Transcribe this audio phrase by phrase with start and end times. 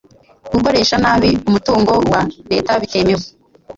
[0.53, 3.25] Gukoresha nabi umutungo wa leta bitemewe